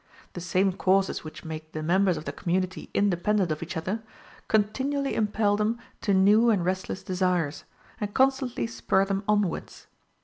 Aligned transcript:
The 0.33 0.41
same 0.41 0.73
causes 0.73 1.23
which 1.23 1.45
make 1.45 1.73
the 1.73 1.83
members 1.83 2.17
of 2.17 2.25
the 2.25 2.31
community 2.31 2.89
independent 2.91 3.51
of 3.51 3.61
each 3.61 3.77
other, 3.77 4.01
continually 4.47 5.13
impel 5.13 5.55
them 5.57 5.77
to 6.01 6.11
new 6.11 6.49
and 6.49 6.65
restless 6.65 7.03
desires, 7.03 7.65
and 7.99 8.11
constantly 8.11 8.65
spur 8.65 9.05
them 9.05 9.23
onwards. 9.27 9.85